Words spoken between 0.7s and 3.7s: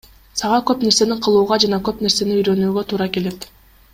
нерсени кылууга жана көп нерсени үйрөнүүгө туура келет.